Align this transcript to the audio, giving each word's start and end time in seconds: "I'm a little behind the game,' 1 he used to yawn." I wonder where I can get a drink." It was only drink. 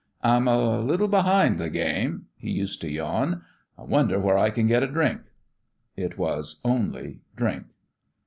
"I'm 0.33 0.47
a 0.47 0.79
little 0.79 1.07
behind 1.07 1.59
the 1.59 1.69
game,' 1.69 2.25
1 2.31 2.31
he 2.39 2.49
used 2.49 2.81
to 2.81 2.89
yawn." 2.89 3.43
I 3.77 3.83
wonder 3.83 4.17
where 4.19 4.35
I 4.35 4.49
can 4.49 4.65
get 4.65 4.81
a 4.81 4.87
drink." 4.87 5.21
It 5.95 6.17
was 6.17 6.59
only 6.65 7.19
drink. 7.35 7.67